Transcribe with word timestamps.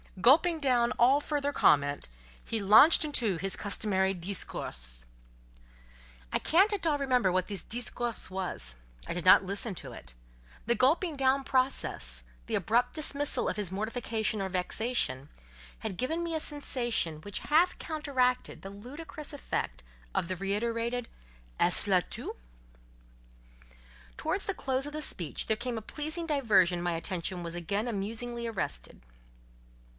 Gulping 0.19 0.59
down 0.59 0.91
all 0.93 1.19
further 1.19 1.53
comment, 1.53 2.07
he 2.43 2.59
launched 2.61 3.05
into 3.05 3.37
his 3.37 3.55
customary 3.55 4.13
"discours." 4.15 5.05
I 6.33 6.37
can't 6.39 6.73
at 6.73 6.85
all 6.85 6.97
remember 6.97 7.31
what 7.31 7.47
this 7.47 7.61
"discours" 7.63 8.29
was; 8.29 8.75
I 9.07 9.13
did 9.13 9.25
not 9.25 9.45
listen 9.45 9.73
to 9.75 9.93
it: 9.93 10.13
the 10.65 10.75
gulping 10.75 11.17
down 11.17 11.43
process, 11.43 12.23
the 12.47 12.55
abrupt 12.55 12.93
dismissal 12.93 13.47
of 13.47 13.57
his 13.57 13.71
mortification 13.71 14.41
or 14.41 14.49
vexation, 14.49 15.29
had 15.79 15.97
given 15.97 16.23
me 16.23 16.35
a 16.35 16.39
sensation 16.39 17.21
which 17.21 17.39
half 17.39 17.77
counteracted 17.79 18.61
the 18.63 18.71
ludicrous 18.71 19.33
effect 19.33 19.83
of 20.13 20.27
the 20.27 20.35
reiterated 20.35 21.07
"Est 21.59 21.77
ce 21.85 21.87
là 21.87 22.03
tout?" 22.09 22.35
Towards 24.17 24.45
the 24.45 24.55
close 24.55 24.87
of 24.87 24.93
the 24.93 25.01
speech 25.01 25.45
there 25.45 25.57
came 25.57 25.77
a 25.77 25.81
pleasing 25.81 26.25
diversion 26.25 26.81
my 26.81 26.93
attention 26.93 27.43
was 27.43 27.55
again 27.55 27.87
amusingly 27.87 28.45
arrested. 28.47 29.01